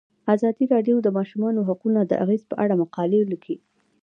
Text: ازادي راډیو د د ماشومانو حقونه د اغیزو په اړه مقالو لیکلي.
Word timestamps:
ازادي 0.33 0.65
راډیو 0.73 0.97
د 1.01 1.03
د 1.05 1.07
ماشومانو 1.17 1.65
حقونه 1.69 1.99
د 2.05 2.11
اغیزو 2.23 2.49
په 2.51 2.55
اړه 2.63 2.79
مقالو 2.81 3.29
لیکلي. 3.31 3.59